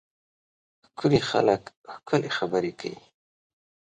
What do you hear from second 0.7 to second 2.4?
ښکلي خلک ښکلې